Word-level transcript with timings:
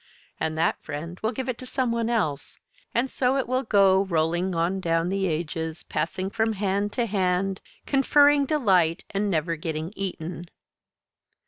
And 0.39 0.57
that 0.57 0.81
friend 0.81 1.19
will 1.21 1.31
give 1.31 1.47
it 1.47 1.59
to 1.59 1.65
some 1.67 1.91
one 1.91 2.09
else, 2.09 2.57
and 2.91 3.07
so 3.07 3.37
it 3.37 3.47
will 3.47 3.61
go 3.61 4.05
rolling 4.05 4.55
on 4.55 4.79
down 4.79 5.09
the 5.09 5.27
ages, 5.27 5.83
passing 5.83 6.31
from 6.31 6.53
hand 6.53 6.91
to 6.93 7.05
hand, 7.05 7.61
conferring 7.85 8.47
delight, 8.47 9.05
and 9.11 9.29
never 9.29 9.55
getting 9.55 9.93
eaten. 9.95 10.45